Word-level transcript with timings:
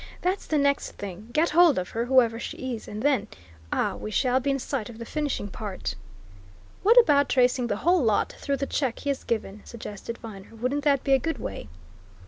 "That's 0.23 0.47
the 0.47 0.57
next 0.57 0.93
thing! 0.93 1.29
Get 1.31 1.51
hold 1.51 1.77
of 1.77 1.89
her, 1.89 2.05
whoever 2.05 2.39
she 2.39 2.73
is, 2.75 2.87
and 2.87 3.03
then 3.03 3.27
ah, 3.71 3.95
we 3.95 4.09
shall 4.09 4.39
be 4.39 4.49
in 4.49 4.57
sight 4.57 4.89
of 4.89 4.97
the 4.97 5.05
finishing 5.05 5.47
part." 5.47 5.93
"What 6.81 6.99
about 6.99 7.29
tracing 7.29 7.67
the 7.67 7.75
whole 7.75 8.01
lot 8.03 8.33
through 8.39 8.57
the 8.57 8.65
check 8.65 8.97
he 8.97 9.11
has 9.11 9.23
given?" 9.23 9.61
suggested 9.63 10.17
Viner. 10.17 10.55
"Wouldn't 10.55 10.85
that 10.85 11.03
be 11.03 11.13
a 11.13 11.19
good 11.19 11.37
way?" 11.37 11.67